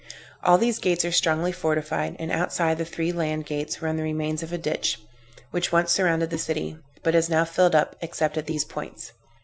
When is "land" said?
3.11-3.45